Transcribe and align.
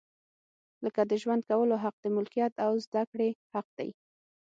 لکه 0.83 1.01
د 1.09 1.11
ژوند 1.21 1.41
کولو 1.49 1.75
حق، 1.83 1.95
د 2.01 2.05
ملکیت 2.15 2.53
او 2.65 2.71
زده 2.85 3.03
کړې 3.11 3.29
حق 3.53 3.67
دی. 3.79 3.89